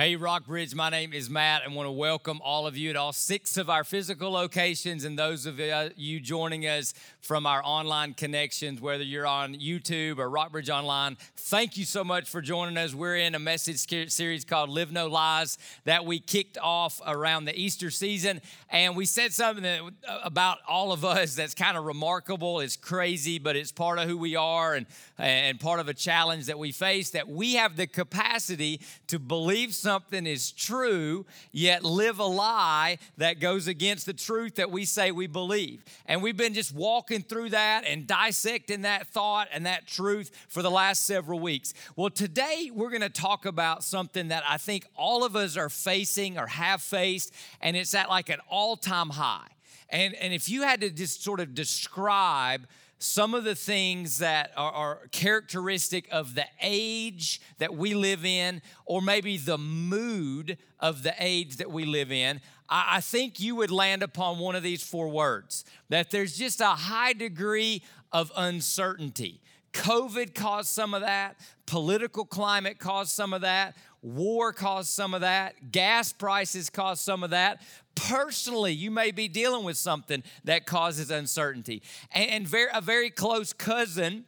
[0.00, 3.12] Hey, Rockbridge, my name is Matt and want to welcome all of you at all
[3.12, 8.14] six of our physical locations and those of uh, you joining us from our online
[8.14, 11.18] connections, whether you're on YouTube or Rockbridge Online.
[11.36, 12.94] Thank you so much for joining us.
[12.94, 17.54] We're in a message series called Live No Lies that we kicked off around the
[17.54, 18.40] Easter season.
[18.70, 22.60] And we said something that, uh, about all of us that's kind of remarkable.
[22.60, 24.86] It's crazy, but it's part of who we are and,
[25.18, 29.74] and part of a challenge that we face that we have the capacity to believe
[29.74, 34.84] something something is true, yet live a lie that goes against the truth that we
[34.84, 35.82] say we believe.
[36.06, 40.62] And we've been just walking through that and dissecting that thought and that truth for
[40.62, 41.74] the last several weeks.
[41.96, 45.68] Well, today we're going to talk about something that I think all of us are
[45.68, 49.48] facing or have faced, and it's at like an all time high.
[49.88, 52.68] And, and if you had to just sort of describe
[53.02, 58.60] some of the things that are, are, characteristic of the age that we live in,
[58.84, 63.56] or maybe the mood of the age that we live in, I, I think you
[63.56, 68.30] would land upon one of these four words that there's just a high degree of
[68.36, 69.40] uncertainty.
[69.72, 75.20] COVID caused some of that, political climate caused some of that, war caused some of
[75.20, 77.60] that, gas prices caused some of that,
[77.94, 81.82] personally you may be dealing with something that causes uncertainty.
[82.12, 84.24] And, a very close cousin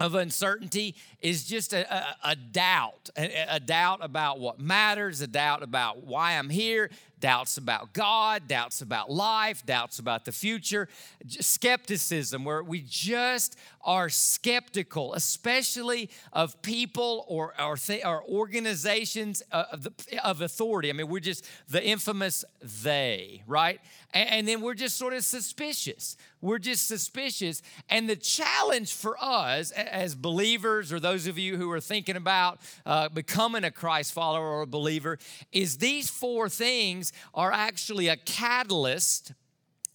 [0.00, 5.26] of uncertainty is just a, a, a doubt, a, a, doubt about what matters, a
[5.26, 10.88] doubt about why I'm here, doubts about God, doubts about life, doubts about the future,
[11.28, 19.82] skepticism, where we just are skeptical, especially of people or, or, th- or organizations of,
[19.84, 20.90] the, of authority.
[20.90, 22.44] I mean, we're just the infamous
[22.82, 23.80] they, right?
[24.12, 26.16] And, and then we're just sort of suspicious.
[26.40, 27.62] We're just suspicious.
[27.88, 32.60] And the challenge for us as believers, or those of you who are thinking about
[32.86, 35.18] uh, becoming a Christ follower or a believer,
[35.50, 39.32] is these four things are actually a catalyst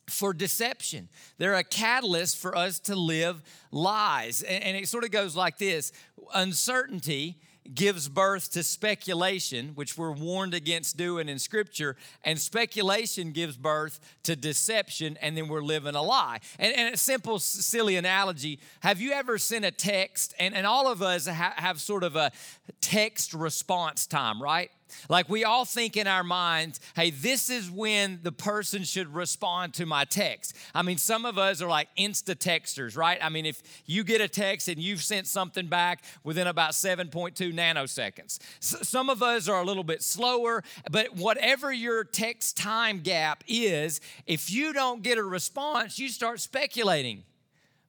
[0.09, 1.09] for deception.
[1.38, 3.41] They're a catalyst for us to live
[3.72, 4.41] lies.
[4.41, 5.91] And, it sort of goes like this
[6.34, 7.38] uncertainty
[7.73, 14.00] gives birth to speculation, which we're warned against doing in Scripture, and speculation gives birth
[14.23, 16.40] to deception, and then we're living a lie.
[16.59, 20.34] And, and a simple, silly analogy have you ever sent a text?
[20.40, 22.31] And, and all of us ha- have sort of a
[22.81, 24.69] text response time, right?
[25.09, 29.73] Like we all think in our minds, hey, this is when the person should respond
[29.75, 30.55] to my text.
[30.73, 33.17] I mean, some of us are like insta texters, right?
[33.21, 37.53] I mean, if you get a text and you've sent something back within about 7.2
[37.53, 43.43] nanoseconds, some of us are a little bit slower, but whatever your text time gap
[43.47, 47.23] is, if you don't get a response, you start speculating.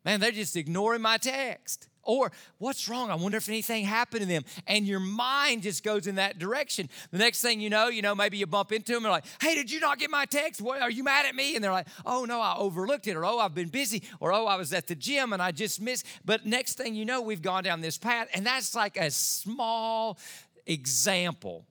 [0.05, 1.89] Man, they're just ignoring my text.
[2.05, 3.11] Or, what's wrong?
[3.11, 4.45] I wonder if anything happened to them.
[4.67, 6.89] And your mind just goes in that direction.
[7.11, 9.55] The next thing you know, you know, maybe you bump into them and like, hey,
[9.55, 10.61] did you not get my text?
[10.61, 11.55] What, are you mad at me?
[11.55, 13.17] And they're like, oh, no, I overlooked it.
[13.17, 14.03] Or, oh, I've been busy.
[14.21, 16.07] Or, oh, I was at the gym and I just missed.
[16.25, 18.29] But next thing you know, we've gone down this path.
[18.35, 20.19] And that's like a small
[20.67, 21.67] example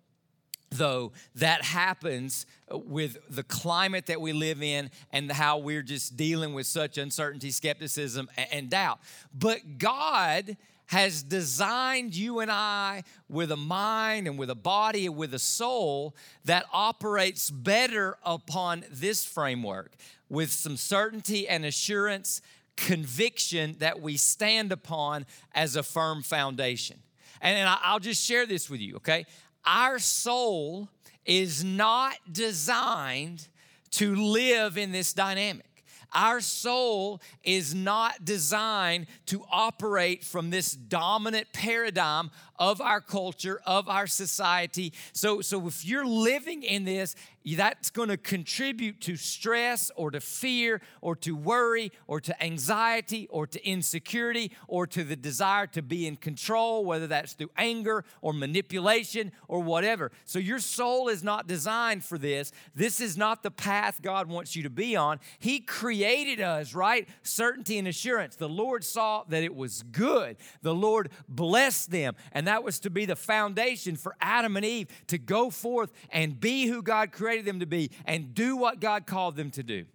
[0.73, 6.53] though, that happens with the climate that we live in and how we're just dealing
[6.53, 9.00] with such uncertainty, skepticism, and doubt.
[9.33, 10.57] But God
[10.88, 15.39] has designed you and I with a mind and with a body and with a
[15.39, 19.94] soul that operates better upon this framework
[20.29, 22.41] with some certainty and assurance,
[22.75, 27.00] conviction that we stand upon as a firm foundation.
[27.41, 29.25] And I'll just share this with you, okay?
[29.66, 30.90] Our soul
[31.25, 33.47] is not designed
[33.91, 35.85] to live in this dynamic.
[36.13, 43.90] Our soul is not designed to operate from this dominant paradigm of our culture, of
[43.90, 44.94] our society.
[45.12, 47.16] So, so if you're living in this
[47.46, 53.28] that's going to contribute to stress or to fear or to worry or to anxiety
[53.30, 58.06] or to insecurity or to the desire to be in control, whether that's through anger
[58.22, 60.12] or manipulation or whatever.
[60.25, 62.51] So your soul is not designed for this.
[62.75, 65.19] This is not the path God wants you to be on.
[65.39, 67.07] He created us, right?
[67.24, 68.36] Certainty and assurance.
[68.36, 70.38] The Lord saw that it was good.
[70.62, 72.16] The Lord blessed them.
[72.31, 76.40] And that was to be the foundation for Adam and Eve to go forth and
[76.40, 79.63] be who God created created them to be and do what God called them to
[79.63, 79.86] do.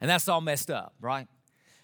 [0.00, 1.28] And that's all messed up, right?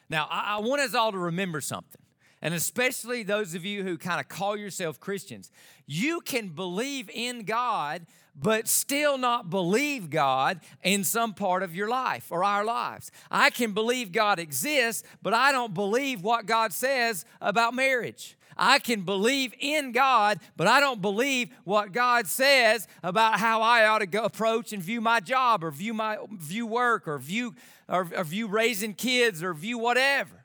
[0.09, 2.01] Now, I, I want us all to remember something,
[2.41, 5.51] and especially those of you who kind of call yourself Christians.
[5.87, 11.89] You can believe in God, but still not believe God in some part of your
[11.89, 13.11] life or our lives.
[13.31, 18.37] I can believe God exists, but I don't believe what God says about marriage.
[18.57, 23.87] I can believe in God, but I don't believe what God says about how I
[23.87, 27.55] ought to approach and view my job or view my view work or view
[27.89, 30.43] or, or view raising kids or view whatever.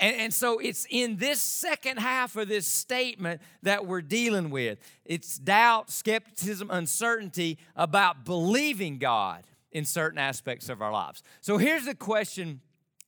[0.00, 4.78] And, and, so it's in this second half of this statement that we're dealing with.
[5.04, 9.42] It's doubt, skepticism, uncertainty about believing God
[9.72, 11.22] in certain aspects of our lives.
[11.40, 12.60] So here's the question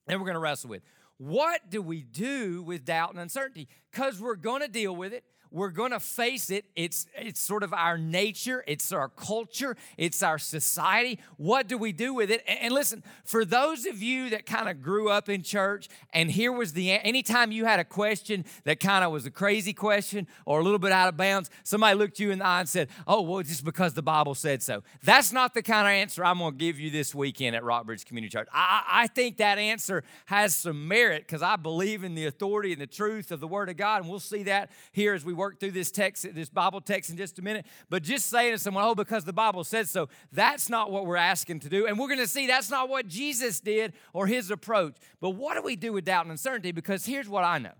[0.07, 0.83] that we're going to wrestle with
[1.21, 3.69] What do we do with doubt and uncertainty?
[3.93, 5.23] Because we're going to deal with it.
[5.51, 6.65] We're going to face it.
[6.77, 11.19] It's, it's sort of our nature, it's our culture, it's our society.
[11.37, 12.43] What do we do with it?
[12.47, 16.31] And, and listen, for those of you that kind of grew up in church, and
[16.31, 20.27] here was the anytime you had a question that kind of was a crazy question
[20.47, 22.89] or a little bit out of bounds, somebody looked you in the eye and said,
[23.07, 24.83] Oh, well, just because the Bible said so.
[25.03, 28.05] That's not the kind of answer I'm going to give you this weekend at Rockbridge
[28.05, 28.49] Community Church.
[28.53, 32.81] I, I think that answer has some merit because I believe in the authority and
[32.81, 35.59] the truth of the Word of God, and we'll see that here as we work
[35.59, 37.65] through this text, this Bible text in just a minute.
[37.89, 41.17] But just saying to someone, oh, because the Bible says so, that's not what we're
[41.17, 41.87] asking to do.
[41.87, 44.97] And we're going to see that's not what Jesus did or his approach.
[45.19, 46.73] But what do we do with doubt and uncertainty?
[46.73, 47.73] Because here's what I know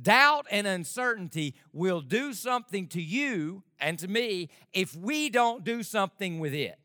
[0.00, 5.82] doubt and uncertainty will do something to you and to me if we don't do
[5.82, 6.78] something with it.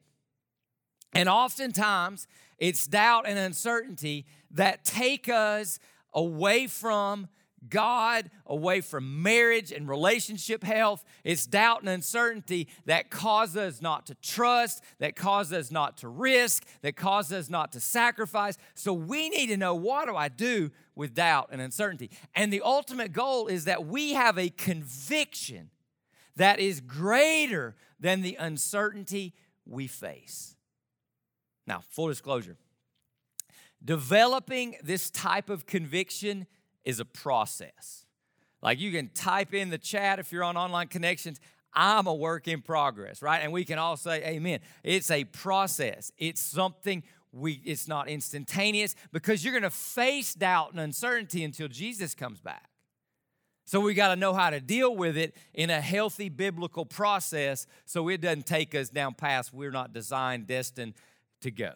[1.14, 2.28] And oftentimes,
[2.60, 5.80] it's doubt and uncertainty that take us
[6.14, 7.28] away from
[7.70, 11.04] God, away from marriage and relationship health.
[11.24, 16.08] It's doubt and uncertainty that cause us not to trust, that cause us not to
[16.08, 18.58] risk, that cause us not to sacrifice.
[18.76, 22.10] So we need to know what do I do with doubt and uncertainty?
[22.36, 25.70] And the ultimate goal is that we have a conviction
[26.36, 29.34] that is greater than the uncertainty
[29.66, 30.56] we face.
[31.66, 32.58] Now, full disclosure
[33.84, 36.48] developing this type of conviction
[36.88, 38.06] is a process.
[38.62, 41.40] Like you can type in the chat if you're on online connections,
[41.74, 43.42] I'm a work in progress, right?
[43.44, 44.62] And we can all say amen.
[44.84, 46.14] It's a process.
[46.18, 47.04] It's something
[47.34, 52.40] we it's not instantaneous because you're going to face doubt and uncertainty until Jesus comes
[52.40, 52.70] back.
[53.66, 57.68] So we got to know how to deal with it in a healthy biblical process
[57.84, 60.94] so it doesn't take us down paths we're not designed destined
[61.42, 61.74] to go.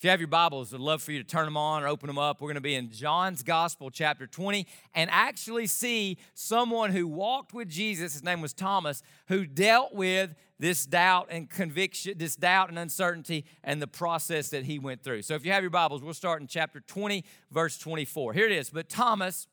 [0.00, 2.06] If you have your Bibles, I'd love for you to turn them on or open
[2.06, 2.40] them up.
[2.40, 7.52] We're going to be in John's Gospel, chapter 20, and actually see someone who walked
[7.52, 12.70] with Jesus, his name was Thomas, who dealt with this doubt and conviction, this doubt
[12.70, 15.20] and uncertainty, and the process that he went through.
[15.20, 18.32] So if you have your Bibles, we'll start in chapter 20, verse 24.
[18.32, 18.70] Here it is.
[18.70, 19.48] But Thomas,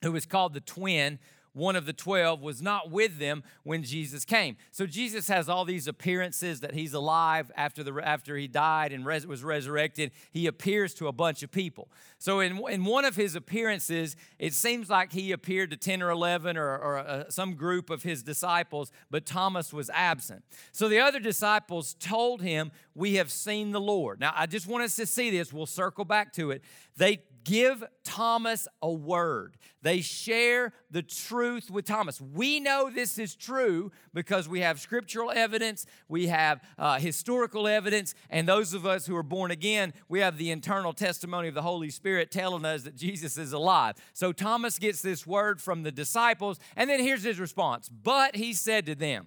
[0.00, 1.18] who was called the twin,
[1.54, 4.56] one of the 12, was not with them when Jesus came.
[4.70, 9.06] So Jesus has all these appearances that he's alive after, the, after he died and
[9.06, 10.10] res, was resurrected.
[10.32, 11.88] He appears to a bunch of people.
[12.18, 16.10] So in, in one of his appearances, it seems like he appeared to 10 or
[16.10, 20.42] 11 or, or uh, some group of his disciples, but Thomas was absent.
[20.72, 24.20] So the other disciples told him, We have seen the Lord.
[24.20, 25.52] Now, I just want us to see this.
[25.52, 26.62] We'll circle back to it.
[26.96, 29.56] They give Thomas a word.
[29.82, 32.20] They share the truth with Thomas.
[32.20, 38.14] We know this is true because we have scriptural evidence, we have uh, historical evidence,
[38.30, 41.62] and those of us who are born again, we have the internal testimony of the
[41.62, 43.96] Holy Spirit telling us that Jesus is alive.
[44.14, 48.52] So Thomas gets this word from the disciples, and then here's his response But he
[48.52, 49.26] said to them,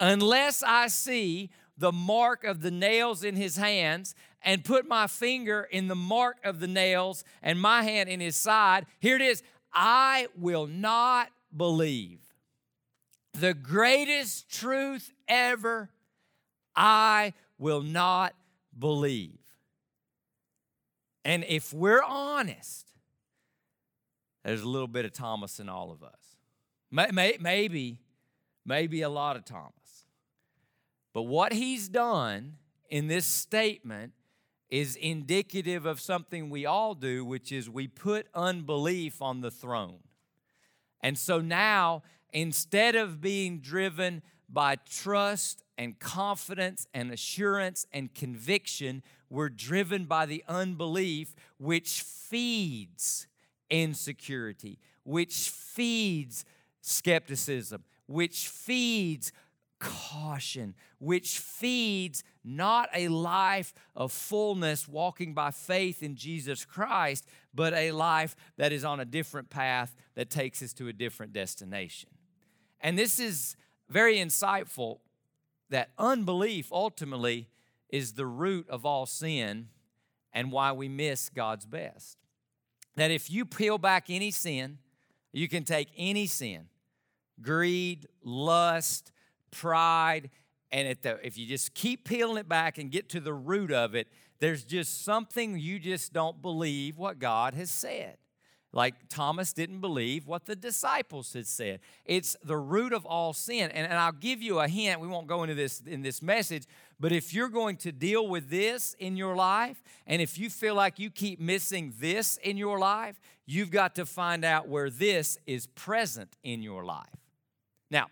[0.00, 5.68] Unless I see the mark of the nails in his hands and put my finger
[5.70, 9.42] in the mark of the nails and my hand in his side, here it is
[9.72, 12.20] I will not believe.
[13.34, 15.88] The greatest truth ever,
[16.76, 18.34] I will not
[18.78, 19.38] believe.
[21.24, 22.88] And if we're honest,
[24.44, 26.10] there's a little bit of Thomas in all of us.
[26.90, 27.98] Maybe,
[28.66, 29.72] maybe a lot of Thomas.
[31.14, 32.56] But what he's done
[32.90, 34.12] in this statement
[34.72, 39.98] is indicative of something we all do, which is we put unbelief on the throne.
[41.02, 42.02] And so now,
[42.32, 50.24] instead of being driven by trust and confidence and assurance and conviction, we're driven by
[50.24, 53.26] the unbelief which feeds
[53.68, 56.46] insecurity, which feeds
[56.80, 59.32] skepticism, which feeds
[59.82, 67.74] caution, which feeds not a life of fullness walking by faith in Jesus Christ, but
[67.74, 72.10] a life that is on a different path that takes us to a different destination.
[72.80, 73.56] And this is
[73.88, 74.98] very insightful
[75.70, 77.48] that unbelief ultimately
[77.88, 79.68] is the root of all sin
[80.32, 82.18] and why we miss God's best.
[82.96, 84.78] That if you peel back any sin,
[85.32, 86.66] You can take any sin
[87.40, 89.10] greed, lust,
[89.52, 90.30] pride,
[90.72, 93.94] and the, if you just keep peeling it back and get to the root of
[93.94, 94.08] it,
[94.40, 98.16] there's just something you just don't believe what God has said.
[98.72, 101.80] Like Thomas didn't believe what the disciples had said.
[102.06, 103.70] It's the root of all sin.
[103.70, 104.98] And, and I'll give you a hint.
[104.98, 106.64] We won't go into this in this message,
[106.98, 110.74] but if you're going to deal with this in your life, and if you feel
[110.74, 115.38] like you keep missing this in your life, you've got to find out where this
[115.46, 117.06] is present in your life.
[117.90, 118.06] Now,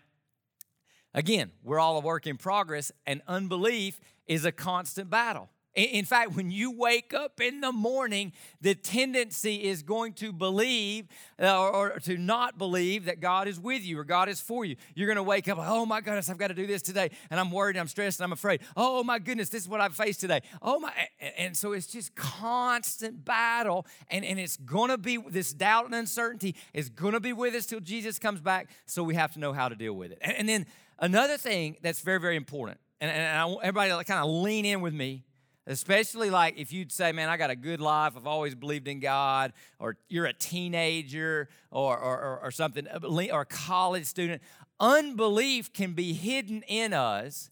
[1.13, 5.49] again, we're all a work in progress, and unbelief is a constant battle.
[5.73, 11.07] In fact, when you wake up in the morning, the tendency is going to believe
[11.41, 14.75] uh, or, to not believe that God is with you or God is for you.
[14.95, 17.09] You're going to wake up, oh my goodness, I've got to do this today.
[17.29, 18.59] And I'm worried, I'm stressed, and I'm afraid.
[18.75, 20.41] Oh my goodness, this is what I've faced today.
[20.61, 20.91] Oh my.
[21.37, 23.85] And so it's just constant battle.
[24.09, 27.55] And, and it's going to be this doubt and uncertainty is going to be with
[27.55, 28.69] us till Jesus comes back.
[28.87, 30.17] So we have to know how to deal with it.
[30.21, 30.65] And, and then
[31.01, 34.63] another thing that's very, very important, and, and I want everybody to kind of lean
[34.65, 35.25] in with me
[35.67, 38.99] Especially like if you'd say, man, I got a good life, I've always believed in
[38.99, 42.99] God, or you're a teenager or, or, or, something, uh,
[43.31, 44.41] or a college student.
[44.79, 47.51] Unbelief can be hidden in us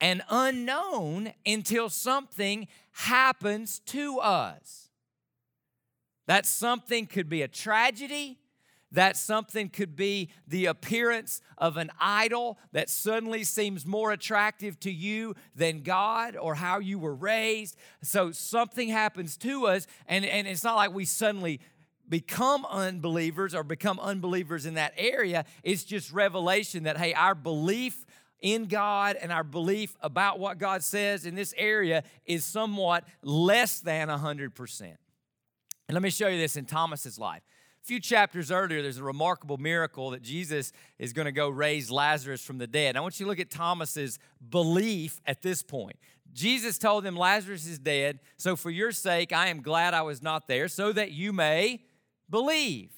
[0.00, 4.88] and unknown until something happens to us.
[6.26, 8.40] That something could be a tragedy,
[8.92, 14.90] that something could be the appearance of an idol that suddenly seems more attractive to
[14.90, 17.76] you than God or how you were raised.
[18.02, 21.60] So something happens to us, and, and it's not like we suddenly
[22.08, 25.44] become unbelievers or become unbelievers in that area.
[25.62, 28.06] It's just revelation that, hey, our belief
[28.40, 33.80] in God and our belief about what God says in this area is somewhat less
[33.80, 34.80] than 100%.
[34.80, 34.96] And
[35.94, 37.42] let me show you this in Thomas's life
[37.88, 42.44] few chapters earlier, there's a remarkable miracle that Jesus is going to go raise Lazarus
[42.44, 42.98] from the dead.
[42.98, 44.18] I want you to look at Thomas's
[44.50, 45.96] belief at this point.
[46.34, 50.22] Jesus told them, Lazarus is dead, so for your sake, I am glad I was
[50.22, 51.80] not there, so that you may
[52.28, 52.90] believe.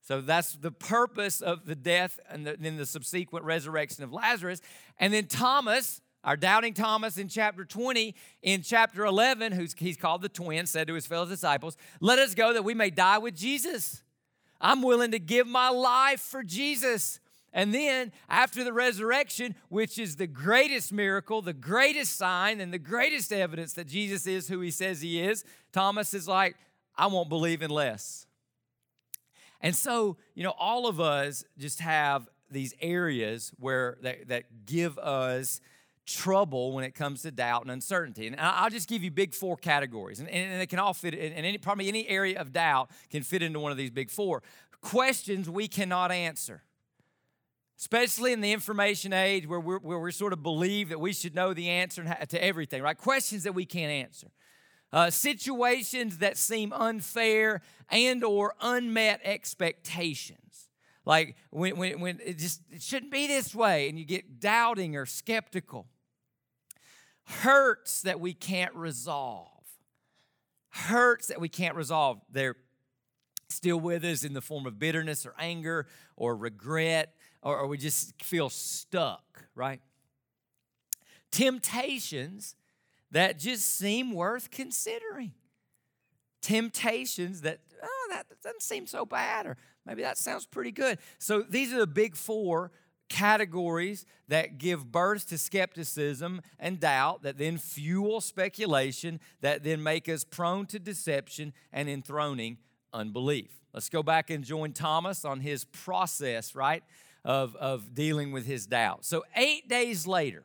[0.00, 4.62] So that's the purpose of the death and then the subsequent resurrection of Lazarus.
[4.98, 10.22] And then Thomas, our doubting Thomas in chapter 20, in chapter 11, who's he's called
[10.22, 13.36] the twin, said to his fellow disciples, Let us go that we may die with
[13.36, 14.02] Jesus.
[14.60, 17.20] I'm willing to give my life for Jesus.
[17.52, 22.78] And then after the resurrection, which is the greatest miracle, the greatest sign, and the
[22.78, 26.56] greatest evidence that Jesus is who he says he is, Thomas is like,
[26.96, 28.26] I won't believe unless.
[29.60, 34.98] And so, you know, all of us just have these areas where that, that give
[34.98, 35.60] us
[36.06, 38.26] trouble when it comes to doubt and uncertainty.
[38.26, 41.34] And I'll just give you big four categories, and, and they can all fit, and
[41.34, 44.42] any, probably any area of doubt can fit into one of these big four.
[44.80, 46.62] Questions we cannot answer,
[47.78, 51.34] especially in the information age where, we're, where we sort of believe that we should
[51.34, 52.96] know the answer to everything, right?
[52.96, 54.28] Questions that we can't answer.
[54.92, 57.60] Uh, situations that seem unfair
[57.90, 60.46] and or unmet expectations
[61.06, 64.96] like when, when, when it just it shouldn't be this way and you get doubting
[64.96, 65.86] or skeptical
[67.26, 69.50] hurts that we can't resolve.
[70.70, 72.20] Hurts that we can't resolve.
[72.30, 72.56] They're
[73.48, 77.78] still with us in the form of bitterness or anger or regret, or, or we
[77.78, 79.80] just feel stuck, right?
[81.30, 82.54] Temptations
[83.10, 85.32] that just seem worth considering.
[86.42, 90.98] Temptations that, oh, that doesn't seem so bad, or maybe that sounds pretty good.
[91.18, 92.72] So these are the big four
[93.08, 100.08] categories that give birth to skepticism and doubt, that then fuel speculation, that then make
[100.08, 102.58] us prone to deception and enthroning
[102.92, 103.50] unbelief.
[103.72, 106.82] Let's go back and join Thomas on his process, right,
[107.24, 109.04] of, of dealing with his doubt.
[109.04, 110.44] So, eight days later,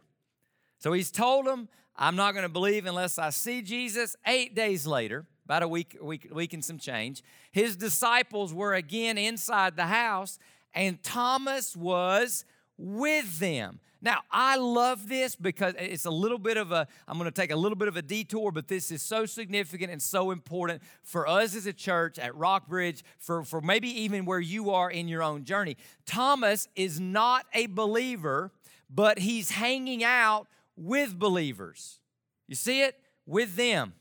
[0.80, 4.16] so he's told him, I'm not going to believe unless I see Jesus.
[4.26, 9.18] Eight days later, about a week, week, week and some change, his disciples were again
[9.18, 10.40] inside the house,
[10.74, 12.46] and Thomas was
[12.78, 13.80] with them.
[14.04, 17.52] Now, I love this because it's a little bit of a, I'm going to take
[17.52, 21.28] a little bit of a detour, but this is so significant and so important for
[21.28, 25.22] us as a church at Rockbridge, for, for maybe even where you are in your
[25.22, 25.78] own journey.
[26.08, 28.52] Thomas is not a believer,
[28.90, 32.00] but he's hanging out with believers.
[32.48, 33.00] You see it?
[33.28, 33.94] With them.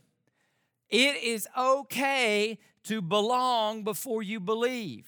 [0.88, 5.06] It is okay to belong before you believe.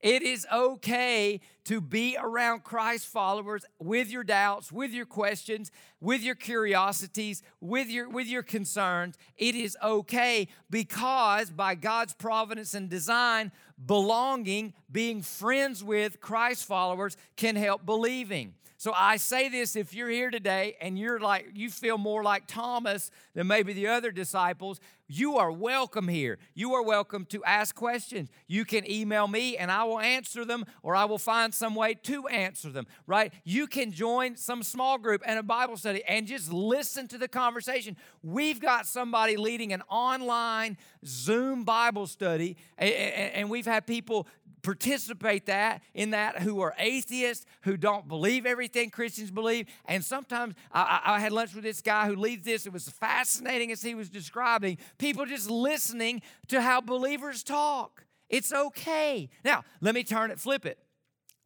[0.00, 6.22] It is okay to be around Christ followers with your doubts, with your questions, with
[6.22, 9.18] your curiosities, with your with your concerns.
[9.36, 13.50] It is okay because by God's providence and design,
[13.84, 18.54] belonging, being friends with Christ followers can help believing.
[18.80, 22.46] So I say this if you're here today and you're like, you feel more like
[22.46, 26.38] Thomas than maybe the other disciples, you are welcome here.
[26.54, 28.28] You are welcome to ask questions.
[28.46, 31.94] You can email me and I will answer them or I will find some way
[31.94, 33.32] to answer them, right?
[33.42, 37.26] You can join some small group and a Bible study and just listen to the
[37.26, 37.96] conversation.
[38.22, 44.28] We've got somebody leading an online Zoom Bible study and we've had people
[44.62, 49.66] participate that in that who are atheists who don't believe everything christians believe.
[49.86, 52.66] And sometimes I, I, had lunch with this guy who leads this.
[52.66, 58.04] It was fascinating as he was describing people just listening to how believers talk.
[58.28, 59.30] It's okay.
[59.44, 60.78] Now let me turn it flip it.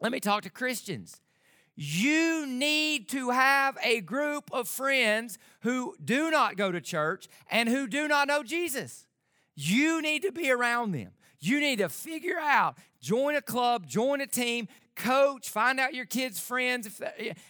[0.00, 1.20] Let me talk to christians.
[1.74, 7.68] You need to have a group of friends who do not go to church and
[7.68, 9.06] who do not know jesus.
[9.54, 11.12] You need to be around them
[11.44, 16.04] you need to figure out, join a club, join a team, coach, find out your
[16.04, 17.00] kids' friends,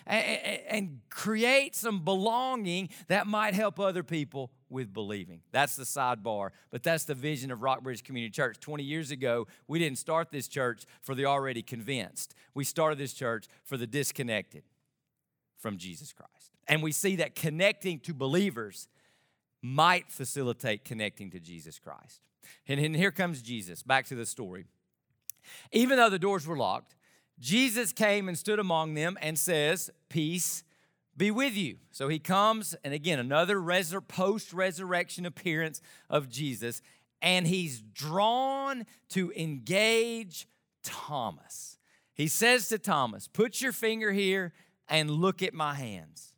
[0.06, 5.40] and create some belonging that might help other people with believing.
[5.50, 8.58] That's the sidebar, but that's the vision of Rockbridge Community Church.
[8.60, 12.34] 20 years ago, we didn't start this church for the already convinced.
[12.54, 14.62] We started this church for the disconnected
[15.58, 16.52] from Jesus Christ.
[16.68, 18.88] And we see that connecting to believers
[19.60, 22.22] might facilitate connecting to Jesus Christ.
[22.66, 23.82] And, and here comes Jesus.
[23.82, 24.66] Back to the story.
[25.72, 26.94] Even though the doors were locked,
[27.38, 30.64] Jesus came and stood among them and says, Peace
[31.16, 31.76] be with you.
[31.90, 36.80] So he comes, and again, another resur- post resurrection appearance of Jesus,
[37.20, 40.48] and he's drawn to engage
[40.82, 41.78] Thomas.
[42.14, 44.52] He says to Thomas, Put your finger here
[44.88, 46.32] and look at my hands.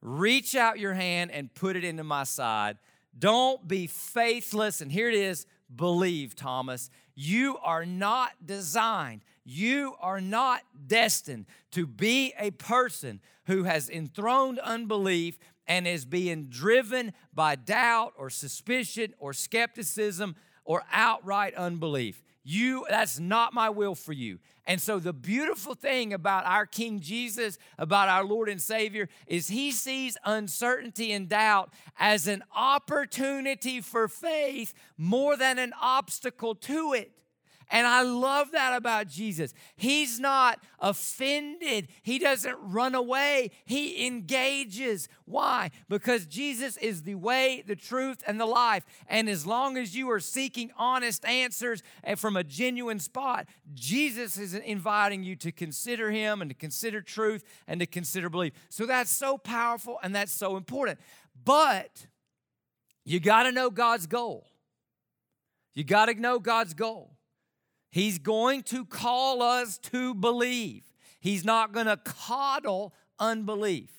[0.00, 2.78] Reach out your hand and put it into my side.
[3.18, 4.80] Don't be faithless.
[4.80, 6.90] And here it is believe, Thomas.
[7.14, 14.58] You are not designed, you are not destined to be a person who has enthroned
[14.60, 22.22] unbelief and is being driven by doubt or suspicion or skepticism or outright unbelief.
[22.44, 24.38] You, that's not my will for you.
[24.66, 29.48] And so, the beautiful thing about our King Jesus, about our Lord and Savior, is
[29.48, 36.92] he sees uncertainty and doubt as an opportunity for faith more than an obstacle to
[36.92, 37.10] it.
[37.72, 39.54] And I love that about Jesus.
[39.76, 45.08] He's not offended, He doesn't run away, He engages.
[45.24, 45.70] Why?
[45.88, 48.84] Because Jesus is the way, the truth, and the life.
[49.08, 54.38] And as long as you are seeking honest answers and from a genuine spot, Jesus
[54.38, 58.52] is inviting you to consider Him and to consider truth and to consider belief.
[58.68, 60.98] So that's so powerful and that's so important.
[61.42, 62.06] But
[63.06, 64.46] you got to know God's goal.
[65.72, 67.16] You got to know God's goal.
[67.92, 70.82] He's going to call us to believe.
[71.20, 73.90] He's not going to coddle unbelief.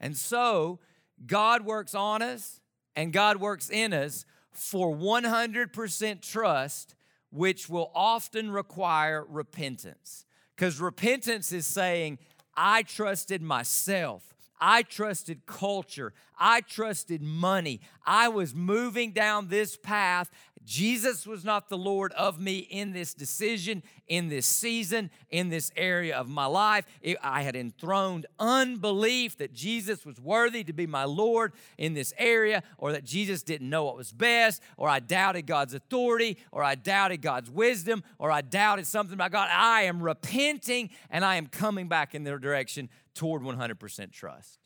[0.00, 0.80] And so,
[1.26, 2.60] God works on us
[2.96, 6.94] and God works in us for 100% trust,
[7.30, 10.24] which will often require repentance.
[10.56, 12.18] Because repentance is saying,
[12.56, 14.34] I trusted myself.
[14.60, 16.12] I trusted culture.
[16.38, 17.80] I trusted money.
[18.04, 20.30] I was moving down this path.
[20.64, 25.72] Jesus was not the Lord of me in this decision, in this season, in this
[25.74, 26.84] area of my life.
[27.22, 32.62] I had enthroned unbelief that Jesus was worthy to be my Lord in this area,
[32.78, 36.74] or that Jesus didn't know what was best, or I doubted God's authority, or I
[36.74, 39.48] doubted God's wisdom, or I doubted something about God.
[39.50, 44.58] I am repenting and I am coming back in their direction toward 100% trust.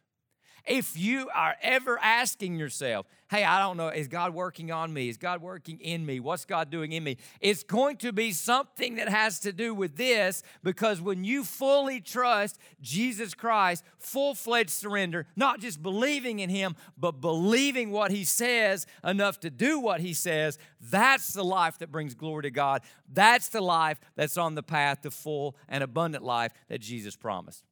[0.67, 5.09] If you are ever asking yourself, hey, I don't know, is God working on me?
[5.09, 6.21] Is God working in me?
[6.21, 7.19] What's God doing in me?
[7.41, 12.01] It's going to be something that has to do with this because when you fully
[12.01, 18.25] trust Jesus Christ, full fledged surrender, not just believing in Him, but believing what He
[18.25, 22.83] says enough to do what He says, that's the life that brings glory to God.
[23.13, 27.65] That's the life that's on the path to full and abundant life that Jesus promised.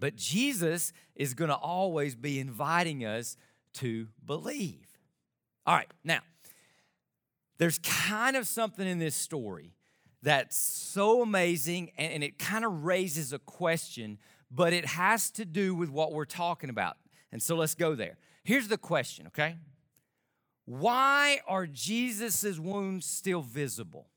[0.00, 3.36] But Jesus is going to always be inviting us
[3.74, 4.86] to believe.
[5.66, 6.20] All right, now,
[7.58, 9.74] there's kind of something in this story
[10.22, 14.18] that's so amazing and, and it kind of raises a question,
[14.50, 16.96] but it has to do with what we're talking about.
[17.30, 18.16] And so let's go there.
[18.42, 19.56] Here's the question, okay?
[20.64, 24.08] Why are Jesus' wounds still visible?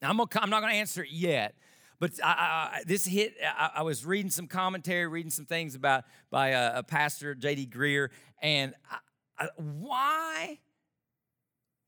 [0.00, 1.54] Now, I'm, gonna, I'm not going to answer it yet,
[2.02, 3.36] but I, I, this hit.
[3.40, 7.68] I, I, was reading some commentary, reading some things about by a, a pastor, J.D.
[7.68, 8.08] Greear,
[8.42, 8.74] and
[9.54, 10.58] why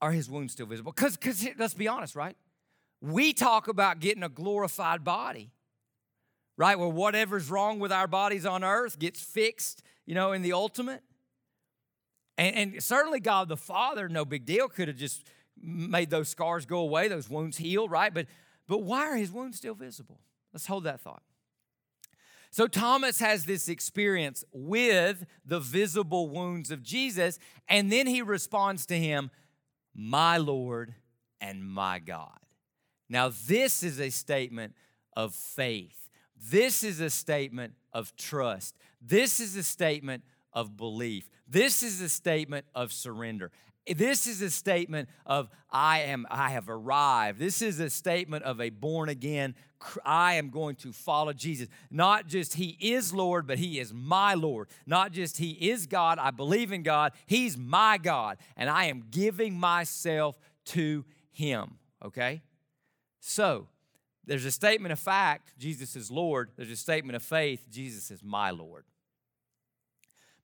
[0.00, 0.92] are his wounds still visible?
[0.92, 2.37] Because, because let's be honest, right?
[3.00, 5.50] We talk about getting a glorified body,
[6.57, 6.79] right?
[6.79, 11.03] Where whatever's wrong with our bodies on earth gets fixed, you know, in the ultimate.
[12.38, 15.24] And, and certainly, God the Father, no big deal, could have just
[15.61, 18.14] made those scars go away, those wounds heal, right?
[18.14, 18.29] But,
[18.66, 20.20] but why are his wounds still visible?
[20.53, 21.22] Let's hold that thought.
[22.50, 28.87] So Thomas has this experience with the visible wounds of Jesus, and then he responds
[28.87, 29.33] to him,
[29.92, 30.94] My Lord
[31.40, 32.38] and my God.
[33.09, 34.74] Now, this is a statement
[35.16, 36.09] of faith.
[36.37, 38.77] This is a statement of trust.
[39.00, 40.22] This is a statement
[40.53, 41.29] of belief.
[41.48, 43.50] This is a statement of surrender.
[43.87, 47.38] This is a statement of I am I have arrived.
[47.38, 49.55] This is a statement of a born again
[50.05, 51.68] I am going to follow Jesus.
[51.90, 54.68] Not just he is Lord, but he is my Lord.
[54.87, 59.05] Not just he is God, I believe in God, he's my God and I am
[59.11, 62.42] giving myself to him, okay?
[63.20, 63.68] So,
[64.27, 66.51] there's a statement of fact, Jesus is Lord.
[66.57, 68.85] There's a statement of faith, Jesus is my Lord.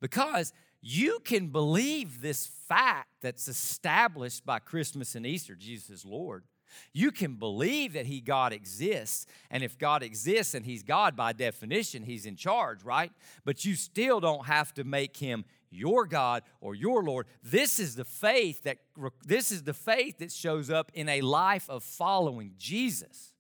[0.01, 6.45] Because you can believe this fact that's established by Christmas and Easter Jesus is Lord.
[6.93, 9.27] You can believe that He, God, exists.
[9.51, 13.13] And if God exists and He's God, by definition, He's in charge, right?
[13.45, 17.27] But you still don't have to make Him your God or your Lord.
[17.43, 18.79] This is the faith that
[19.25, 23.33] this is the faith that shows up in a life of following Jesus.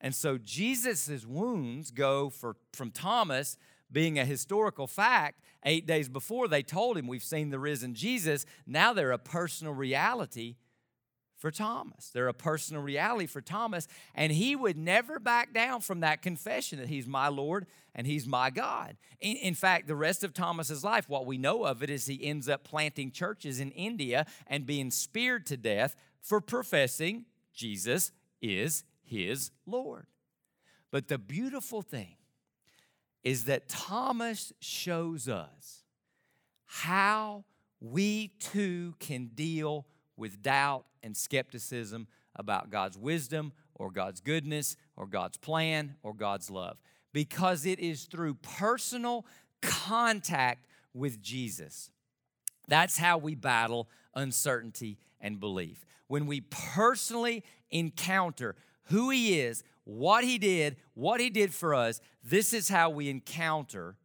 [0.00, 3.58] And so Jesus' wounds go for, from Thomas
[3.92, 8.46] being a historical fact, eight days before they told him, We've seen the risen Jesus.
[8.66, 10.56] Now they're a personal reality
[11.40, 12.10] for Thomas.
[12.10, 16.78] They're a personal reality for Thomas, and he would never back down from that confession
[16.78, 18.96] that he's my Lord and he's my God.
[19.20, 22.22] In, in, fact, the rest of Thomas's life, what we know of it is he
[22.22, 27.24] ends up planting churches in India and being speared to death for professing
[27.54, 30.06] Jesus is his Lord.
[30.90, 32.16] But the beautiful thing
[33.22, 35.84] is that Thomas shows us
[36.66, 37.44] how
[37.80, 42.06] we too can deal with doubt and skepticism
[42.36, 46.78] about God's wisdom or God's goodness or God's plan or God's love
[47.12, 49.26] because it is through personal
[49.60, 51.90] contact with Jesus.
[52.68, 55.84] That's how we battle uncertainty and belief.
[56.06, 62.00] When we personally encounter who He is, what He did, what He did for us,
[62.22, 63.96] this is how we encounter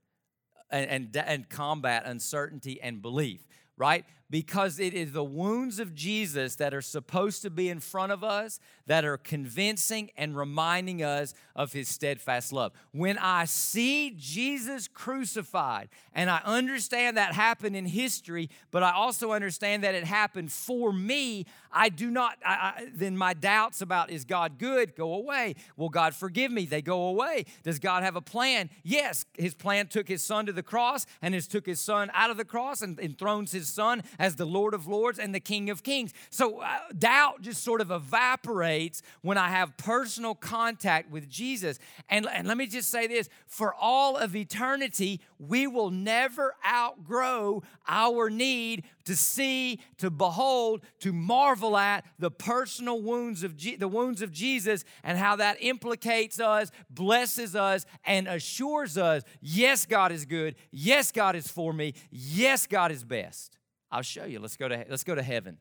[0.69, 4.05] and, and, and combat uncertainty and belief, right?
[4.29, 8.23] Because it is the wounds of Jesus that are supposed to be in front of
[8.23, 12.71] us that are convincing and reminding us of his steadfast love.
[12.91, 19.31] When I see Jesus crucified, and I understand that happened in history, but I also
[19.31, 24.09] understand that it happened for me, I do not, I, I, then my doubts about
[24.09, 25.55] is God good go away.
[25.77, 26.65] Will God forgive me?
[26.65, 27.45] They go away.
[27.63, 28.69] Does God have a plan?
[28.83, 32.29] Yes, his plan took his son to the cross and has took his son out
[32.29, 35.69] of the cross and enthrones his son as the Lord of Lords and the King
[35.69, 36.13] of Kings.
[36.30, 41.80] So uh, doubt just sort of evaporates when I have personal contact with Jesus.
[42.10, 47.63] And, and let me just say this for all of eternity, we will never outgrow
[47.88, 53.88] our need to see, to behold, to marvel at the personal wounds of Je- the
[53.88, 60.12] wounds of Jesus and how that implicates us, blesses us, and assures us, yes, God
[60.12, 60.56] is good.
[60.71, 61.93] Yes, God is for me.
[62.12, 63.58] Yes, God is best.
[63.95, 64.41] I'll show you.
[64.41, 65.58] Let's go to, let's go to heaven,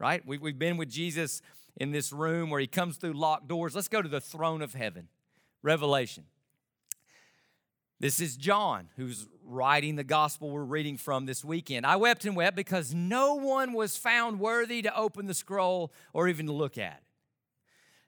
[0.00, 0.26] right?
[0.26, 1.40] We, we've been with Jesus
[1.76, 3.76] in this room where he comes through locked doors.
[3.76, 5.06] Let's go to the throne of heaven,
[5.62, 6.24] Revelation.
[8.00, 11.86] This is John who's writing the gospel we're reading from this weekend.
[11.86, 16.26] I wept and wept because no one was found worthy to open the scroll or
[16.26, 17.04] even to look at it.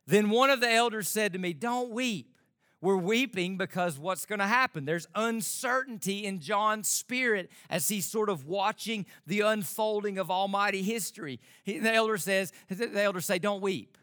[0.08, 2.35] Then one of the elders said to me, Don't weep.
[2.80, 4.84] We're weeping because what's going to happen?
[4.84, 11.40] There's uncertainty in John's spirit as he's sort of watching the unfolding of almighty history.
[11.64, 13.96] He, the elder says, the elders say, Don't weep.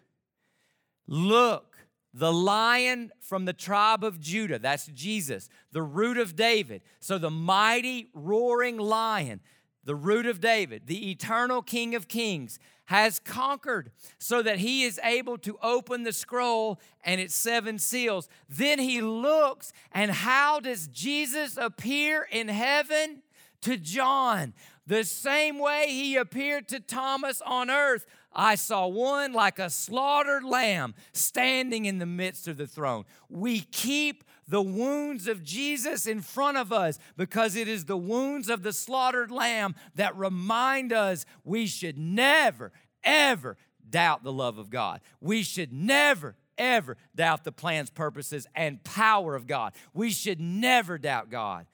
[1.08, 1.78] Look,
[2.14, 6.82] the lion from the tribe of Judah, that's Jesus, the root of David.
[7.00, 9.42] So the mighty roaring lion,
[9.84, 15.00] the root of David, the eternal King of Kings, has conquered so that he is
[15.04, 18.28] able to open the scroll and its seven seals.
[18.50, 23.24] Then he looks, and how does Jesus appear in heaven?
[23.62, 24.54] To John,
[24.86, 30.44] the same way he appeared to Thomas on earth I saw one like a slaughtered
[30.44, 33.06] lamb standing in the midst of the throne.
[33.30, 38.50] We keep the wounds of Jesus in front of us because it is the wounds
[38.50, 42.72] of the slaughtered lamb that remind us we should never,
[43.04, 43.58] ever
[43.90, 45.02] doubt the love of God.
[45.22, 49.74] We should never, ever doubt the plans, purposes, and power of God.
[49.94, 51.66] We should never doubt God.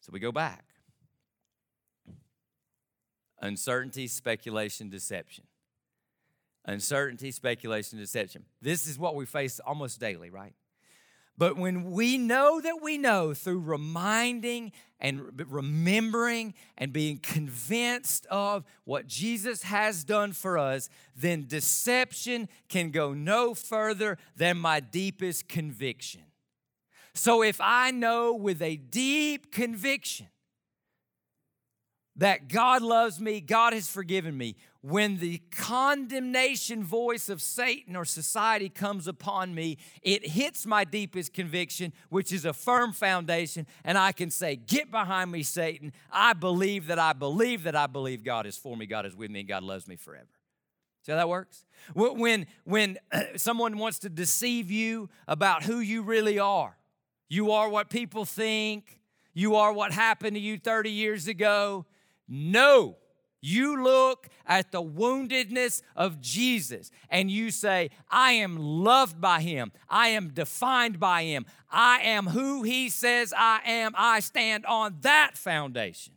[0.00, 0.64] So we go back
[3.44, 5.44] uncertainty, speculation, deception.
[6.64, 8.44] Uncertainty, speculation, deception.
[8.62, 10.54] This is what we face almost daily, right?
[11.36, 18.64] But when we know that we know through reminding and remembering and being convinced of
[18.84, 25.48] what Jesus has done for us, then deception can go no further than my deepest
[25.48, 26.22] conviction.
[27.14, 30.28] So if I know with a deep conviction
[32.16, 34.56] that God loves me, God has forgiven me.
[34.86, 41.32] When the condemnation voice of Satan or society comes upon me, it hits my deepest
[41.32, 45.94] conviction, which is a firm foundation, and I can say, Get behind me, Satan.
[46.10, 49.30] I believe that I believe that I believe God is for me, God is with
[49.30, 50.28] me, and God loves me forever.
[51.00, 51.64] See how that works?
[51.94, 52.98] When, when
[53.36, 56.76] someone wants to deceive you about who you really are,
[57.30, 59.00] you are what people think,
[59.32, 61.86] you are what happened to you 30 years ago,
[62.28, 62.98] no.
[63.46, 69.70] You look at the woundedness of Jesus and you say, I am loved by him.
[69.86, 71.44] I am defined by him.
[71.70, 73.92] I am who he says I am.
[73.98, 76.14] I stand on that foundation.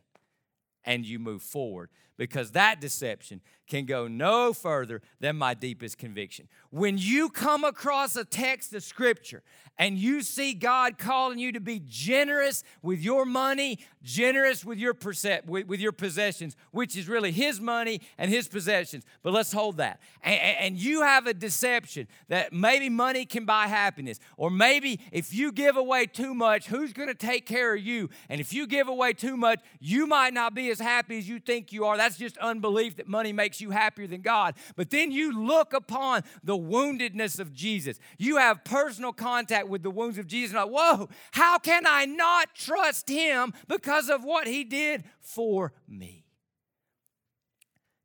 [0.86, 6.48] And you move forward because that deception can go no further than my deepest conviction.
[6.70, 9.44] When you come across a text of scripture
[9.80, 14.94] and you see God calling you to be generous with your money, generous with your
[14.94, 19.06] percep- with, your possessions, which is really His money and His possessions.
[19.22, 20.00] But let's hold that.
[20.24, 25.34] And, and you have a deception that maybe money can buy happiness, or maybe if
[25.34, 28.10] you give away too much, who's going to take care of you?
[28.30, 31.40] And if you give away too much, you might not be as happy as you
[31.40, 31.98] think you are.
[31.98, 34.56] That's just unbelief that money makes you happier than God.
[34.76, 38.00] But then you look upon the woundedness of Jesus.
[38.18, 40.56] You have personal contact with the wounds of Jesus.
[40.56, 46.26] Like, whoa, how can I not trust him because of what he did for me?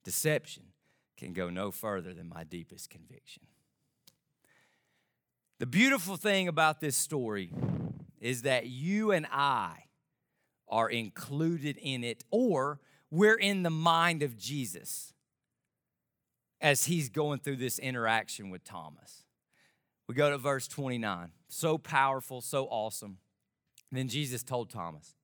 [0.04, 0.64] Deception
[1.16, 3.44] can go no further than my deepest conviction.
[5.58, 7.52] The beautiful thing about this story
[8.20, 9.84] is that you and I
[10.68, 15.12] are included in it, or we're in the mind of Jesus
[16.62, 19.24] as he's going through this interaction with Thomas.
[20.08, 21.32] We go to verse 29.
[21.48, 23.18] So powerful, so awesome.
[23.90, 25.16] And then Jesus told Thomas,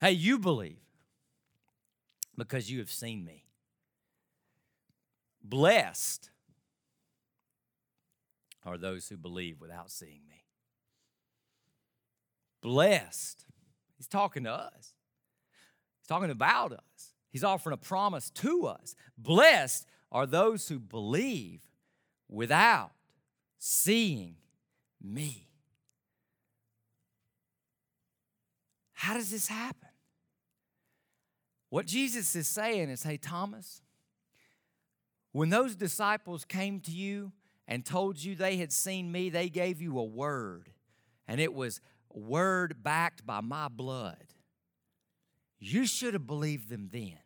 [0.00, 0.78] Hey, you believe
[2.36, 3.44] because you have seen me.
[5.42, 6.30] Blessed
[8.64, 10.44] are those who believe without seeing me.
[12.60, 13.46] Blessed.
[13.96, 14.94] He's talking to us,
[15.98, 17.14] he's talking about us.
[17.30, 18.94] He's offering a promise to us.
[19.18, 21.60] Blessed are those who believe
[22.28, 22.92] without
[23.58, 24.36] seeing
[25.02, 25.48] me.
[28.92, 29.88] How does this happen?
[31.70, 33.82] What Jesus is saying is, hey, Thomas,
[35.32, 37.32] when those disciples came to you
[37.66, 40.70] and told you they had seen me, they gave you a word,
[41.26, 41.80] and it was
[42.12, 44.34] word backed by my blood.
[45.60, 47.18] You should have believed them then.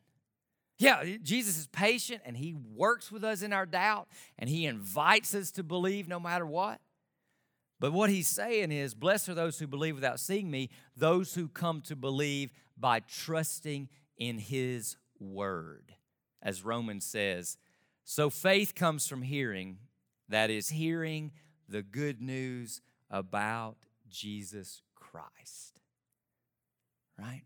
[0.82, 5.32] Yeah, Jesus is patient and he works with us in our doubt and he invites
[5.32, 6.80] us to believe no matter what.
[7.78, 11.46] But what he's saying is, Blessed are those who believe without seeing me, those who
[11.46, 15.94] come to believe by trusting in his word.
[16.42, 17.58] As Romans says,
[18.04, 19.78] so faith comes from hearing,
[20.28, 21.30] that is, hearing
[21.68, 23.76] the good news about
[24.08, 25.78] Jesus Christ.
[27.16, 27.42] Right?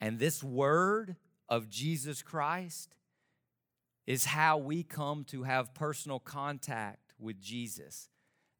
[0.00, 1.14] And this word
[1.48, 2.94] of Jesus Christ
[4.06, 8.08] is how we come to have personal contact with Jesus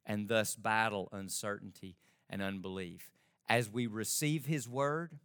[0.05, 1.97] and thus battle uncertainty
[2.29, 3.11] and unbelief.
[3.47, 5.19] As we receive His Word,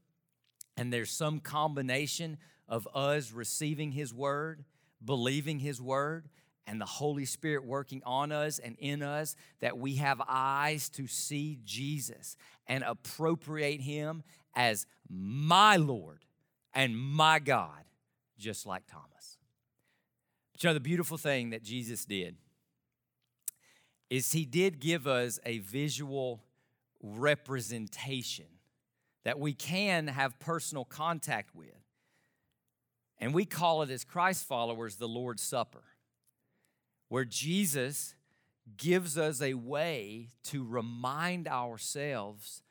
[0.77, 4.65] and there's some combination of us receiving His Word,
[5.05, 6.29] believing His Word,
[6.67, 11.07] and the Holy Spirit working on us and in us, that we have eyes to
[11.07, 14.23] see Jesus and appropriate Him
[14.55, 16.21] as my Lord
[16.75, 17.85] and my God,
[18.39, 19.39] just like Thomas.
[20.53, 22.37] But you know, the beautiful thing that Jesus did
[24.09, 26.43] is he did give us a visual
[27.03, 28.47] representation
[29.25, 31.69] that we can have personal contact with.
[33.19, 35.85] And we call it as Christ followers the Lord's Supper,
[37.09, 38.15] where Jesus
[38.77, 42.63] gives us a way to remind ourselves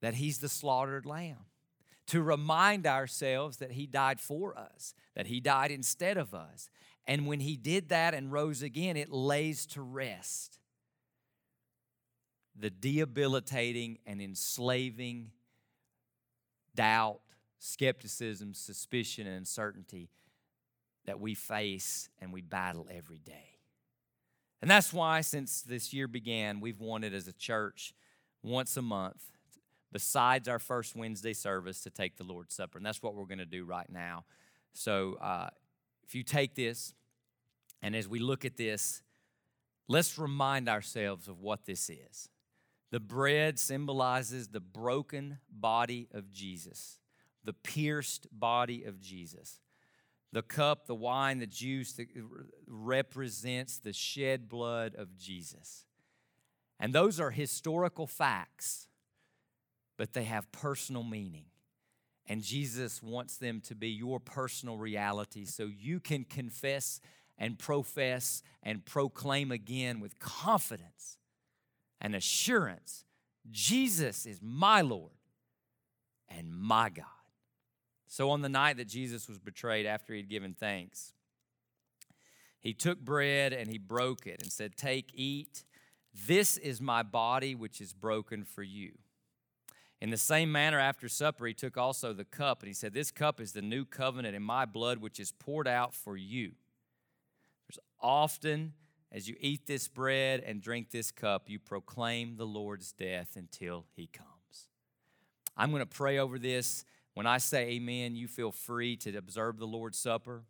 [0.00, 1.44] that He's the slaughtered lamb,
[2.08, 6.68] to remind ourselves that He died for us, that He died instead of us.
[7.06, 10.58] And when He did that and rose again, it lays to rest
[12.58, 15.30] the debilitating and enslaving
[16.74, 17.20] doubt,
[17.58, 20.10] skepticism, suspicion, and uncertainty
[21.06, 23.58] that we face and we battle every day.
[24.60, 27.94] And that's why, since this year began, we've wanted as a church
[28.42, 29.22] once a month,
[29.92, 32.78] besides our first Wednesday service, to take the Lord's Supper.
[32.78, 34.24] And that's what we're going to do right now.
[34.72, 35.48] So uh,
[36.06, 36.94] if you take this,
[37.82, 39.02] and as we look at this,
[39.88, 42.28] let's remind ourselves of what this is.
[42.90, 46.98] The bread symbolizes the broken body of Jesus,
[47.44, 49.60] the pierced body of Jesus.
[50.30, 52.08] The cup, the wine, the juice that
[52.66, 55.86] represents the shed blood of Jesus.
[56.78, 58.87] And those are historical facts,
[59.98, 61.44] but they have personal meaning.
[62.26, 67.00] And Jesus wants them to be your personal reality so you can confess
[67.36, 71.18] and profess and proclaim again with confidence
[72.00, 73.04] and assurance
[73.50, 75.12] Jesus is my Lord
[76.28, 77.06] and my God.
[78.06, 81.12] So, on the night that Jesus was betrayed after he'd given thanks,
[82.58, 85.64] he took bread and he broke it and said, Take, eat.
[86.26, 88.92] This is my body, which is broken for you.
[90.00, 93.10] In the same manner, after supper, he took also the cup and he said, This
[93.10, 96.52] cup is the new covenant in my blood, which is poured out for you.
[97.68, 98.74] There's often
[99.10, 103.86] as you eat this bread and drink this cup, you proclaim the Lord's death until
[103.94, 104.28] he comes.
[105.56, 106.84] I'm going to pray over this.
[107.14, 110.44] When I say amen, you feel free to observe the Lord's Supper.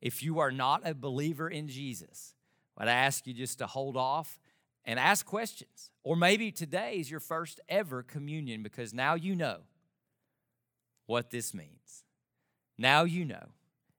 [0.00, 2.34] If you are not a believer in Jesus,
[2.76, 4.40] I'd ask you just to hold off
[4.84, 5.90] and ask questions.
[6.04, 9.58] Or maybe today is your first ever communion because now you know
[11.06, 12.04] what this means.
[12.78, 13.48] Now you know.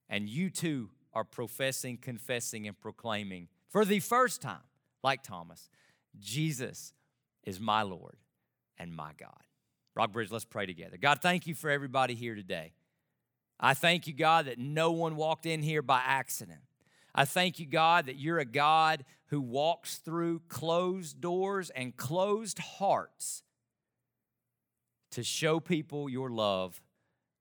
[0.08, 4.62] And you too are professing, confessing, and proclaiming for the first time,
[5.02, 5.68] like Thomas,
[6.20, 6.92] Jesus
[7.42, 8.16] is my Lord
[8.78, 9.40] and my God.
[9.96, 10.96] Rockbridge, let's pray together.
[10.96, 12.72] God, thank you for everybody here today.
[13.58, 16.60] I thank you, God, that no one walked in here by accident.
[17.14, 22.58] I thank you, God, that you're a God who walks through closed doors and closed
[22.58, 23.42] hearts
[25.12, 26.82] to show people your love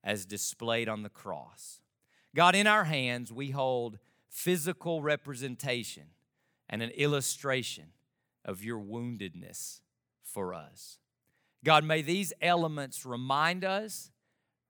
[0.04, 1.80] as displayed on the cross.
[2.36, 3.98] God, in our hands, we hold
[4.30, 6.04] physical representation
[6.70, 7.86] and an illustration
[8.46, 9.82] of your woundedness
[10.24, 11.00] for us.
[11.64, 14.12] God, may these elements remind us,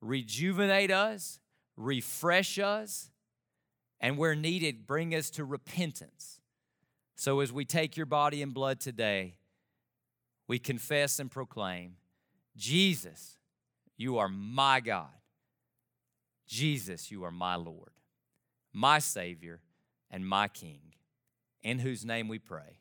[0.02, 1.39] rejuvenate us,
[1.76, 3.10] refresh us,
[4.04, 6.42] and where needed, bring us to repentance.
[7.16, 9.38] So as we take your body and blood today,
[10.46, 11.96] we confess and proclaim
[12.58, 13.38] Jesus,
[13.98, 15.08] you are my God.
[16.46, 17.92] Jesus, you are my Lord,
[18.74, 19.62] my Savior,
[20.12, 20.82] and my King
[21.63, 22.80] in whose name we pray.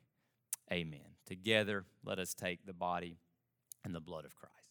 [0.71, 1.01] Amen.
[1.25, 3.19] Together, let us take the body
[3.85, 4.62] and the blood of Christ.